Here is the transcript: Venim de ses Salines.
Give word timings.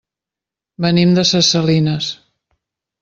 Venim 0.85 1.13
de 1.19 1.25
ses 1.33 1.51
Salines. 1.57 2.09